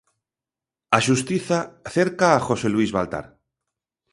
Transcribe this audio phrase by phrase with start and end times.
[0.97, 1.59] A xustiza
[1.95, 3.25] cerca a José Luis Baltar.